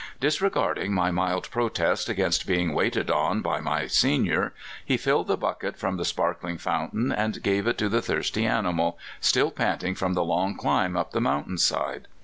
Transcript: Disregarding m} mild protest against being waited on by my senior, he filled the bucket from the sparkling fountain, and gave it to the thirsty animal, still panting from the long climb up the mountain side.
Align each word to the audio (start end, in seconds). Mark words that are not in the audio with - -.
Disregarding 0.19 0.97
m} 0.97 1.13
mild 1.13 1.51
protest 1.51 2.09
against 2.09 2.47
being 2.47 2.73
waited 2.73 3.11
on 3.11 3.41
by 3.41 3.59
my 3.59 3.85
senior, 3.85 4.51
he 4.83 4.97
filled 4.97 5.27
the 5.27 5.37
bucket 5.37 5.77
from 5.77 5.97
the 5.97 6.05
sparkling 6.05 6.57
fountain, 6.57 7.11
and 7.11 7.43
gave 7.43 7.67
it 7.67 7.77
to 7.77 7.87
the 7.87 8.01
thirsty 8.01 8.43
animal, 8.47 8.97
still 9.19 9.51
panting 9.51 9.93
from 9.93 10.15
the 10.15 10.25
long 10.25 10.57
climb 10.57 10.97
up 10.97 11.11
the 11.11 11.21
mountain 11.21 11.59
side. 11.59 12.07